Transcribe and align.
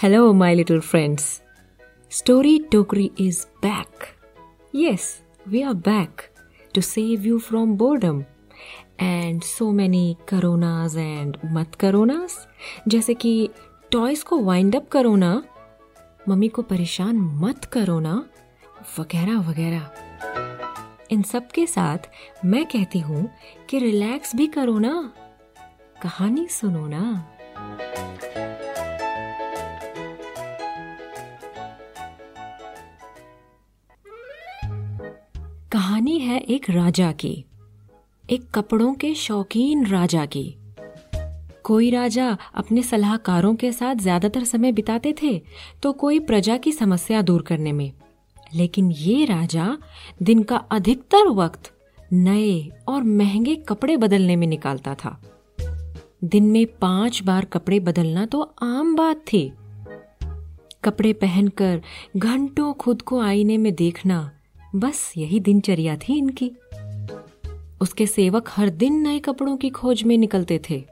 Hello, 0.00 0.32
my 0.32 0.54
little 0.54 0.80
friends. 0.80 1.42
Story 2.10 2.60
Tokri 2.70 3.12
is 3.18 3.46
back. 3.60 4.14
Yes, 4.72 5.22
we 5.46 5.62
are 5.62 5.74
back 5.74 6.30
to 6.74 6.80
save 6.82 7.26
you 7.26 7.38
from 7.38 7.76
boredom 7.76 8.26
and 8.98 9.44
so 9.44 9.70
many 9.72 10.16
coronas 10.26 10.96
and 10.96 11.36
मत 11.52 11.74
करोनास 11.80 12.46
जैसे 12.88 13.14
कि 13.14 13.32
toys 13.92 14.22
को 14.22 14.38
wind 14.44 14.76
up 14.76 14.88
करो 14.92 15.14
ना 15.16 15.32
mummy 16.28 16.48
को 16.48 16.62
परेशान 16.62 17.16
मत 17.42 17.64
करो 17.72 17.98
ना 18.00 18.14
वगैरह 18.98 19.38
वगैरह 19.48 21.08
इन 21.12 21.22
सब 21.32 21.50
के 21.54 21.66
साथ 21.66 22.08
मैं 22.44 22.64
कहती 22.72 23.00
हूँ 23.08 23.28
कि 23.70 23.78
रिलैक्स 23.78 24.36
भी 24.36 24.46
करो 24.56 24.78
ना 24.78 24.94
कहानी 26.02 26.46
सुनो 26.60 26.86
ना 26.86 27.04
कहानी 35.72 36.18
है 36.18 36.38
एक 36.40 36.68
राजा 36.70 37.10
की, 37.12 37.44
एक 38.24 38.48
कपड़ों 38.54 38.92
के 38.94 39.12
शौकीन 39.14 39.86
राजा 39.86 40.24
की। 40.26 40.42
कोई 41.64 41.90
राजा 41.90 42.26
अपने 42.54 42.82
सलाहकारों 42.82 43.54
के 43.54 43.70
साथ 43.72 43.94
ज़्यादातर 43.94 44.44
समय 44.44 44.72
बिताते 44.72 45.14
थे 45.22 45.30
तो 45.82 45.92
कोई 45.92 46.18
प्रजा 46.20 46.56
की 46.56 46.72
समस्या 46.72 47.20
दूर 47.22 47.42
करने 47.42 47.72
में। 47.72 47.92
लेकिन 48.54 48.90
ये 48.90 49.24
राजा 49.24 49.76
दिन 50.22 50.42
का 50.42 50.56
अधिकतर 50.70 51.28
वक्त 51.28 51.72
नए 52.12 52.58
और 52.88 53.02
महँगे 53.02 53.54
कपड़े 53.68 53.96
बदलने 53.96 54.36
में 54.36 54.46
निकालता 54.46 54.94
था। 54.94 55.16
दिन 56.24 56.50
में 56.50 56.66
पाँच 56.80 57.22
बार 57.22 57.44
कपड़े 57.44 57.80
बदलना 57.80 58.26
तो 58.26 58.42
आम 58.62 58.94
बात 58.96 59.24
थी। 59.32 59.46
कपड़े 60.84 61.12
पहनकर 61.12 61.80
घंटों 62.16 62.72
खुद 62.74 63.02
को 63.02 63.20
आईने 63.20 63.58
में 63.58 63.74
देखना 63.74 64.30
बस 64.76 65.12
यही 65.16 65.40
दिनचर्या 65.40 65.96
थी 65.96 66.18
इनकी। 66.18 66.52
उसके 67.80 68.06
सेवक 68.06 68.48
हर 68.48 68.68
दिन 68.68 69.00
नए 69.00 69.18
कपड़ों 69.18 69.56
की 69.56 69.70
खोज 69.70 70.02
में 70.02 70.18
निकलते 70.18 70.60
थे। 70.70 70.84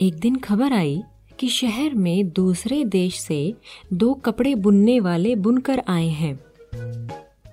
एक 0.00 0.14
दिन 0.14 0.36
खबर 0.36 0.72
आई 0.72 1.02
कि 1.38 1.48
शहर 1.48 1.94
में 1.94 2.28
दूसरे 2.28 2.84
देश 2.84 3.20
से 3.20 3.54
दो 3.92 4.14
कपड़े 4.14 4.54
बुनने 4.54 5.00
वाले 5.00 5.36
बुनकर 5.36 5.82
आए 5.88 6.08
हैं। 6.08 6.40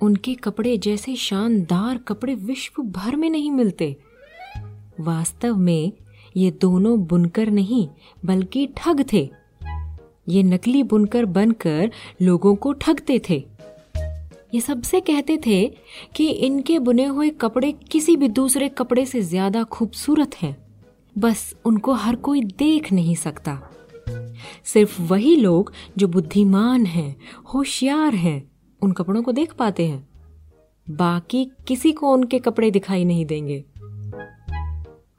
उनके 0.01 0.33
कपड़े 0.33 0.77
जैसे 0.77 1.15
शानदार 1.15 1.97
कपड़े 1.97 2.35
विश्व 2.35 2.83
भर 2.83 3.15
में 3.15 3.29
नहीं 3.29 3.51
मिलते। 3.51 3.97
वास्तव 4.99 5.55
में 5.57 5.91
ये 6.37 6.51
दोनों 6.51 6.99
बुनकर 6.99 7.49
नहीं, 7.49 7.87
बल्कि 8.25 8.69
ठग 8.77 9.05
थे। 9.13 9.29
ये 10.29 10.43
नकली 10.43 10.83
बुनकर 10.83 11.25
बनकर 11.25 11.91
लोगों 12.21 12.55
को 12.55 12.73
ठगते 12.73 13.21
थे। 13.29 13.48
ये 14.53 14.61
सबसे 14.61 15.02
कहते 15.02 15.38
थे 15.45 15.67
कि 16.16 16.30
इनके 16.30 16.80
बुने 16.80 17.05
हुए 17.05 17.30
कपड़े 17.30 17.72
किसी 17.72 18.16
भी 18.16 18.28
दूसरे 18.28 18.69
कपड़े 18.69 19.06
से 19.06 19.22
ज़्यादा 19.22 19.64
खूबसूरत 19.64 20.36
हैं। 20.36 20.58
बस 21.17 21.56
उनको 21.66 21.94
हर 21.94 22.16
कोई 22.16 22.41
देख 22.41 22.94
नहीं 22.94 23.16
सकता। 23.16 23.59
सिर्फ़ 24.66 25.02
वही 25.02 25.36
लोग 25.36 25.73
जो 25.97 26.08
बुद्धिमान 26.08 26.86
हैं, 26.86 27.16
होशियार 27.53 28.16
हैं, 28.16 28.52
उन 28.81 28.91
कपड़ों 28.91 29.23
को 29.23 29.31
देख 29.31 29.53
पाते 29.53 29.88
हैं। 29.88 30.09
बाकी 30.89 31.52
किसी 31.67 31.91
को 31.91 32.13
उनके 32.13 32.39
कपड़े 32.39 32.72
दिखाई 32.72 33.06
नहीं 33.06 33.25
देंगे। 33.25 33.63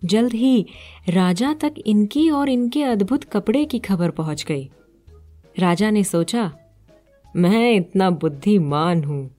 जल्द 0.04 0.32
ही 0.32 0.66
राजा 1.08 1.52
तक 1.52 1.74
इनकी 1.86 2.30
और 2.30 2.48
इनके 2.48 2.82
अद्भुत 2.82 3.24
कपड़े 3.24 3.64
की 3.64 3.78
खबर 3.78 4.10
पहुँच 4.10 4.44
गई। 4.44 4.70
राजा 5.58 5.90
ने 5.90 6.04
सोचा 6.04 6.52
मैं 7.36 7.72
इतना 7.72 8.10
बुद्धिमान 8.10 9.04
हूँ। 9.04 9.36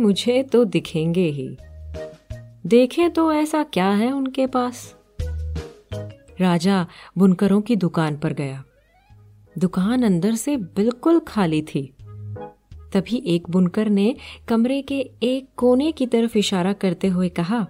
मुझे 0.00 0.42
तो 0.42 0.64
दिखेंगे 0.64 1.28
ही। 1.28 1.56
देखे 2.66 3.08
तो 3.08 3.32
ऐसा 3.32 3.62
क्या 3.62 3.88
है 3.88 4.12
उनके 4.12 4.46
पास? 4.46 4.96
राजा 6.40 6.86
बुनकरों 7.18 7.60
की 7.60 7.76
दुकान 7.76 8.16
पर 8.16 8.32
गया। 8.32 8.64
दुकान 9.58 10.02
अंदर 10.02 10.34
से 10.34 10.56
बिल्कुल 10.56 11.20
खाली 11.20 11.62
थी। 11.62 11.94
तभी 12.92 13.22
एक 13.26 13.50
बुनकर 13.50 13.88
ने 13.88 14.16
कमरे 14.48 14.82
के 14.82 15.10
एक 15.22 15.48
कोने 15.56 15.92
की 15.92 16.06
तरफ़ 16.06 16.38
इशारा 16.38 16.72
करते 16.72 17.08
हुए 17.08 17.28
कहा, 17.28 17.66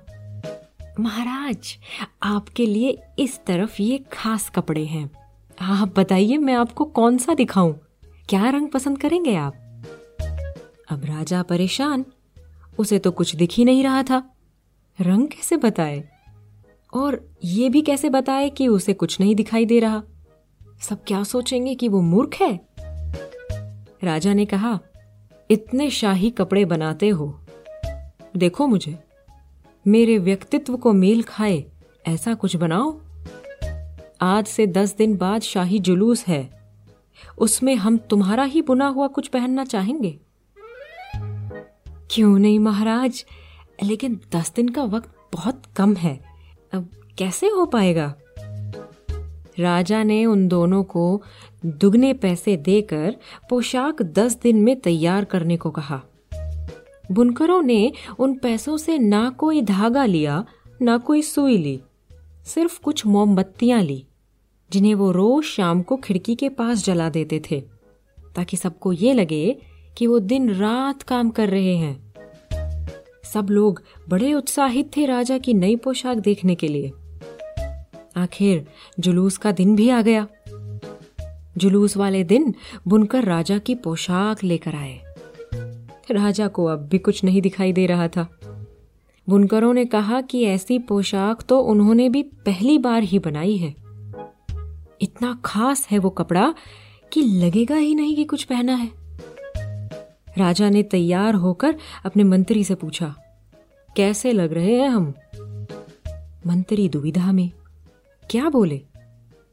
महाराज, 1.00 1.78
आपके 2.22 2.66
लिए 2.66 2.98
इस 3.18 3.44
तरफ़ 3.46 3.82
ये 3.82 4.04
खास 4.12 4.50
कपड़े 4.50 4.84
हैं। 4.84 5.10
आप 5.62 5.98
बताइए 5.98 6.36
मैं 6.36 6.54
आपको 6.54 6.84
कौन 6.84 7.18
सा 7.18 7.34
दिखाऊँ? 7.34 7.80
क्या 8.30 8.50
रंग 8.50 8.68
पसंद 8.68 9.00
करेंगे 9.00 9.36
आप? 9.36 9.54
अब 10.90 11.04
राजा 11.04 11.42
परेशान। 11.42 12.04
उसे 12.78 12.98
तो 12.98 13.10
कुछ 13.10 13.36
दिख 13.36 13.50
ही 13.52 13.64
नहीं 13.64 13.84
रहा 13.84 14.02
था। 14.02 14.34
रंग 15.00 15.28
कैसे 15.28 15.56
बताए? 15.56 16.08
और 16.94 17.30
ये 17.44 17.68
भी 17.68 17.82
कैसे 17.82 18.10
बताए 18.10 18.50
कि 18.50 18.68
उसे 18.68 18.92
कुछ 18.92 19.20
नहीं 19.20 19.34
दिखाई 19.34 19.64
दे 19.66 19.80
रहा? 19.80 20.02
सब 20.80 21.04
क्या 21.06 21.22
सोचेंगे 21.22 21.74
कि 21.74 21.88
वो 21.88 22.00
मूर्ख 22.00 22.36
है? 22.40 22.60
राजा 24.04 24.34
ने 24.34 24.44
कहा, 24.44 24.80
इतने 25.50 25.90
शाही 25.90 26.30
कपड़े 26.30 26.64
बनाते 26.64 27.08
हो। 27.08 27.40
देखो 28.36 28.66
मुझे। 28.66 28.98
मेरे 29.86 30.18
व्यक्तित्व 30.18 30.76
को 30.76 30.92
मेल 30.92 31.22
खाए। 31.22 31.64
ऐसा 32.08 32.34
कुछ 32.34 32.56
बनाओ। 32.56 33.00
आज 34.20 34.46
से 34.46 34.66
दस 34.66 34.96
दिन 34.96 35.16
बाद 35.16 35.42
शाही 35.42 35.78
जुलूस 35.78 36.26
है। 36.26 36.59
उसमें 37.38 37.74
हम 37.74 37.96
तुम्हारा 37.96 38.44
ही 38.44 38.62
बुना 38.62 38.86
हुआ 38.86 39.06
कुछ 39.06 39.28
पहनना 39.28 39.64
चाहेंगे? 39.64 40.20
क्यों 42.10 42.38
नहीं, 42.38 42.58
महाराज? 42.58 43.26
लेकिन 43.82 44.20
दस 44.36 44.52
दिन 44.56 44.68
का 44.68 44.84
वक्त 44.84 45.16
बहुत 45.32 45.62
कम 45.76 45.94
है। 45.94 46.20
अब 46.74 46.88
कैसे 47.18 47.46
हो 47.46 47.66
पाएगा? 47.66 48.14
राजा 49.58 50.02
ने 50.02 50.26
उन 50.26 50.48
दोनों 50.48 50.84
को 50.84 51.22
दुगने 51.66 52.12
पैसे 52.12 52.56
देकर 52.56 53.16
पोशाक 53.50 54.02
दस 54.02 54.36
दिन 54.36 54.56
में 54.56 54.80
तैयार 54.80 55.24
करने 55.24 55.56
को 55.56 55.70
कहा। 55.70 56.02
बुनकरों 57.12 57.62
ने 57.62 57.92
उन 58.18 58.34
पैसों 58.34 58.76
से 58.76 58.98
ना 58.98 59.30
कोई 59.30 59.62
धागा 59.62 60.04
लिया, 60.04 60.44
ना 60.82 60.98
कोई 60.98 61.22
सुई 61.22 61.56
ली, 61.58 61.82
सिर्फ़ 62.44 62.80
कुछ 62.80 63.06
मोमबत्तियाँ 63.06 63.82
ली। 63.82 64.06
जिन्हें 64.72 64.94
वो 64.94 65.10
रोज 65.10 65.44
शाम 65.44 65.82
को 65.82 65.96
खिड़की 65.96 66.34
के 66.34 66.48
पास 66.48 66.84
जला 66.84 67.10
देते 67.10 67.42
थे, 67.50 67.60
ताकि 68.36 68.56
सबको 68.56 68.92
ये 68.92 69.12
लगे 69.12 69.58
कि 69.98 70.06
वो 70.06 70.18
दिन 70.18 70.54
रात 70.54 71.02
काम 71.02 71.30
कर 71.30 71.48
रहे 71.48 71.76
हैं। 71.76 72.14
सब 73.24 73.46
लोग 73.50 73.82
बड़े 74.08 74.34
उत्साहित 74.34 74.96
थे 74.96 75.06
राजा 75.06 75.38
की 75.38 75.54
नई 75.54 75.76
पोशाक 75.76 76.18
देखने 76.18 76.54
के 76.54 76.68
लिए। 76.68 76.92
आखिर 78.16 78.66
जुलूस 79.00 79.36
का 79.36 79.52
दिन 79.52 79.76
भी 79.76 79.88
आ 79.88 80.02
गया। 80.02 80.26
जुलूस 81.56 81.96
वाले 81.96 82.24
दिन 82.24 82.54
बुनकर 82.88 83.24
राजा 83.24 83.58
की 83.58 83.74
पोशाक 83.74 84.44
लेकर 84.44 84.74
आए। 84.74 85.00
राजा 86.10 86.48
को 86.48 86.64
अब 86.64 86.78
भी 86.78 86.98
कुछ 86.98 87.24
नहीं 87.24 87.42
दिखाई 87.42 87.72
दे 87.72 87.86
रहा 87.86 88.08
था। 88.08 88.40
बुनकरों 89.28 89.74
ने 89.74 89.84
कहा 89.84 90.20
कि 90.20 90.44
ऐसी 90.44 90.78
पोशाक 90.78 91.42
तो 91.42 91.60
उन्होंने 91.60 92.08
भी 92.08 92.22
पहली 92.22 92.78
बार 92.78 93.02
ही 93.02 93.18
बनाई 93.18 93.56
है। 93.56 93.74
इतना 95.00 95.38
खास 95.44 95.86
है 95.90 95.98
वो 95.98 96.10
कपड़ा 96.10 96.54
कि 97.12 97.22
लगेगा 97.22 97.76
ही 97.76 97.94
नहीं 97.94 98.14
कि 98.16 98.24
कुछ 98.24 98.44
पहना 98.44 98.74
है। 98.74 98.88
राजा 100.38 100.68
ने 100.70 100.82
तैयार 100.82 101.34
होकर 101.34 101.76
अपने 102.04 102.24
मंत्री 102.24 102.64
से 102.64 102.74
पूछा, 102.74 103.14
कैसे 103.96 104.32
लग 104.32 104.52
रहे 104.52 104.74
हैं 104.74 104.88
हम? 104.88 105.12
मंत्री 106.46 106.88
दुविधा 106.88 107.32
में, 107.32 107.50
क्या 108.30 108.48
बोले? 108.48 108.80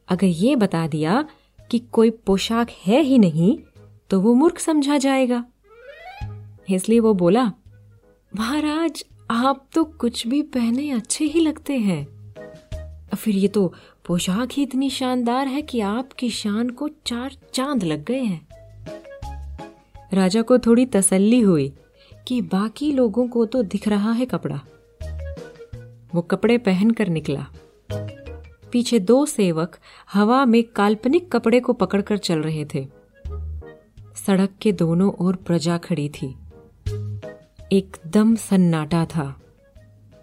अगर 0.09 0.27
ये 0.27 0.55
बता 0.55 0.87
दिया 0.87 1.25
कि 1.71 1.79
कोई 1.79 2.09
पोशाक 2.09 2.69
है 2.85 3.01
ही 3.01 3.17
नहीं 3.17 3.57
तो 4.09 4.19
वो 4.21 4.33
मूर्ख 4.33 4.59
समझा 4.59 4.97
जाएगा। 4.97 5.43
इसलिए 6.69 6.99
वो 6.99 7.13
बोला, 7.13 7.45
महाराज, 8.31 9.03
आप 9.31 9.65
तो 9.73 9.83
कुछ 9.83 10.25
भी 10.27 10.41
पहने 10.41 10.89
अच्छे 10.91 11.25
ही 11.25 11.39
लगते 11.39 11.77
हैं। 11.77 12.05
फिर 13.15 13.35
ये 13.35 13.47
तो 13.47 13.73
पोशाक 14.07 14.49
ही 14.51 14.63
इतनी 14.63 14.89
शानदार 14.89 15.47
है 15.47 15.61
कि 15.61 15.79
आपकी 15.79 16.29
शान 16.29 16.69
को 16.69 16.89
चार 17.05 17.31
चाँद 17.53 17.83
लग 17.83 18.03
गए 18.03 18.21
हैं। 18.21 18.47
राजा 20.13 20.41
को 20.41 20.59
थोड़ी 20.59 20.85
तसल्ली 20.85 21.39
हुई 21.39 21.73
कि 22.27 22.41
बाकी 22.41 22.91
लोगों 22.91 23.27
को 23.27 23.45
तो 23.45 23.63
दिख 23.63 23.87
रहा 23.87 24.11
है 24.11 24.25
कपड़ा। 24.25 24.61
वो 26.15 26.21
कपड़े 26.21 26.57
पहनकर 26.57 27.07
निकला। 27.07 27.45
पीछे 28.71 28.99
दो 28.99 29.25
सेवक 29.25 29.77
हवा 30.13 30.45
में 30.45 30.63
काल्पनिक 30.63 31.31
कपड़े 31.31 31.59
को 31.59 31.73
पकड़कर 31.73 32.17
चल 32.17 32.39
रहे 32.39 32.65
थे। 32.65 32.87
सड़क 34.15 34.49
के 34.61 34.71
दोनों 34.71 35.13
ओर 35.13 35.35
प्रजा 35.35 35.77
खड़ी 35.77 36.09
थी। 36.09 36.35
एकदम 37.71 38.35
सन्नाटा 38.35 39.05
था। 39.05 39.41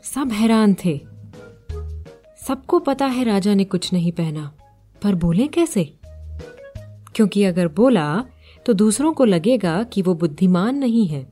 सब 0.02 0.32
हैरान 0.32 0.76
थे। 0.84 1.13
सबको 2.48 2.78
पता 2.78 3.06
है 3.06 3.24
राजा 3.24 3.54
ने 3.54 3.64
कुछ 3.64 3.92
नहीं 3.92 4.12
पहना। 4.12 4.52
पर 5.02 5.14
बोले 5.14 5.46
कैसे? 5.46 5.84
क्योंकि 7.14 7.44
अगर 7.44 7.68
बोला 7.68 8.24
तो 8.66 8.72
दूसरों 8.72 9.12
को 9.12 9.24
लगेगा 9.24 9.82
कि 9.82 10.02
वो 10.02 10.14
बुद्धिमान 10.14 10.76
नहीं 10.76 11.06
है, 11.06 11.26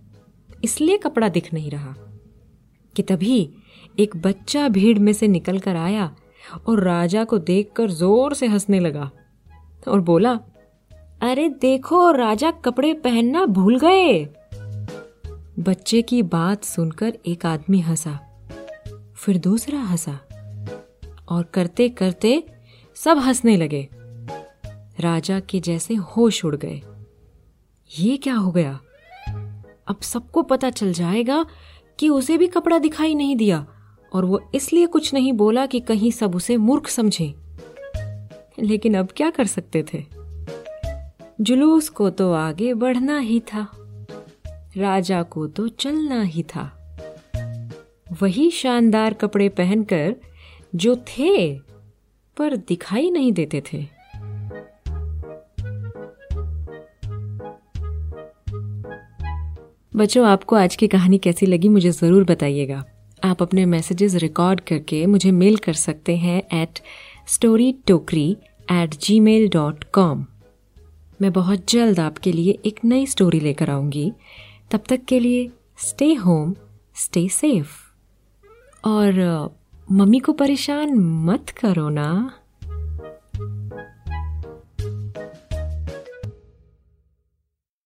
इसलिए 0.64 0.96
कपड़ा 0.98 1.28
दिख 1.28 1.52
नहीं 1.54 1.70
रहा। 1.70 1.94
कि 2.96 3.02
तभी 3.02 3.50
एक 3.98 4.16
बच्चा 4.16 4.68
भीड़ 4.68 4.98
में 4.98 5.12
से 5.12 5.28
निकल 5.28 5.58
कर 5.58 5.76
आया 5.76 6.14
और 6.66 6.82
राजा 6.82 7.24
को 7.24 7.38
देखकर 7.38 7.90
ज़ोर 7.90 8.34
से 8.34 8.46
हंसने 8.46 8.80
लगा 8.80 9.10
और 9.88 10.00
बोला, 10.00 10.32
अरे 11.22 11.48
देखो, 11.48 12.10
राजा 12.10 12.50
कपड़े 12.50 12.92
पहनना 12.94 13.44
भूल 13.46 13.78
गए। 13.78 14.24
बच्चे 15.58 16.02
की 16.02 16.22
बात 16.22 16.64
सुनकर 16.64 17.18
एक 17.26 17.46
आदमी 17.46 17.80
हंसा, 17.80 18.18
फिर 19.16 19.38
दूसरा 19.38 19.80
हंसा। 19.80 20.18
और 21.32 21.42
करते 21.42 21.88
करते 21.88 22.44
सब 22.94 23.18
हंसने 23.18 23.56
लगे। 23.56 23.88
राजा 25.00 25.40
के 25.40 25.60
जैसे 25.60 25.94
होश 25.94 26.44
उड़ 26.44 26.56
गए। 26.56 26.82
ये 27.98 28.16
क्या 28.16 28.34
हो 28.34 28.52
गया? 28.52 28.80
अब 29.86 30.00
सबको 30.02 30.42
पता 30.42 30.70
चल 30.70 30.92
जाएगा 30.92 31.46
कि 32.00 32.08
उसे 32.08 32.38
भी 32.38 32.46
कपड़ा 32.46 32.78
दिखाई 32.78 33.14
नहीं 33.14 33.36
दिया 33.36 33.66
और 34.12 34.24
वो 34.24 34.50
इसलिए 34.54 34.86
कुछ 34.86 35.14
नहीं 35.14 35.32
बोला 35.32 35.66
कि 35.66 35.80
कहीं 35.80 36.10
सब 36.10 36.34
उसे 36.34 36.56
मूर्ख 36.56 36.88
समझे। 36.88 37.34
लेकिन 38.58 38.94
अब 38.94 39.08
क्या 39.16 39.30
कर 39.30 39.46
सकते 39.46 39.84
थे? 39.94 40.04
जुलूस 41.40 41.88
को 41.88 42.10
तो 42.10 42.32
आगे 42.32 42.74
बढ़ना 42.74 43.18
ही 43.18 43.40
था। 43.40 43.72
राजा 44.76 45.22
को 45.22 45.46
तो 45.46 45.68
चलना 45.68 46.22
ही 46.22 46.42
था। 46.42 46.78
वही 48.22 48.50
शानदार 48.50 49.14
कपड़े 49.14 49.48
पहनकर 49.48 50.16
जो 50.72 50.94
थे, 51.08 51.54
पर 52.36 52.56
दिखाई 52.58 53.10
नहीं 53.10 53.32
देते 53.32 53.62
थे। 53.72 53.86
बच्चों, 59.92 60.26
आपको 60.26 60.56
आज 60.56 60.76
की 60.76 60.88
कहानी 60.88 61.18
कैसी 61.18 61.46
लगी 61.46 61.68
मुझे 61.68 61.90
ज़रूर 61.90 62.24
बताइएगा। 62.24 62.84
आप 63.24 63.42
अपने 63.42 63.64
मैसेजेस 63.66 64.14
रिकॉर्ड 64.14 64.60
करके 64.60 65.04
मुझे 65.06 65.30
मेल 65.30 65.56
कर 65.56 65.72
सकते 65.72 66.16
हैं 66.16 66.42
at 66.52 66.78
story 67.28 67.72
Tokri 67.86 68.30
at 68.72 68.94
Gmail 69.20 69.48
dot 69.48 69.84
com 69.84 70.26
मैं 71.20 71.32
बहुत 71.32 71.70
जल्द 71.70 72.00
आपके 72.00 72.32
लिए 72.32 72.58
एक 72.66 72.84
नई 72.84 73.06
स्टोरी 73.06 73.40
लेकर 73.40 73.70
आऊँगी। 73.70 74.12
तब 74.70 74.82
तक 74.88 75.04
के 75.04 75.20
लिए 75.20 75.50
स्टे 75.78 76.12
होम 76.14 76.54
स्टे 76.96 77.28
सेफ़ 77.28 77.76
और 78.84 79.20
मम्मी 79.92 80.18
को 80.18 80.32
परेशान 80.32 80.94
मत 80.98 81.50
करो 81.50 81.88
ना। 81.88 82.32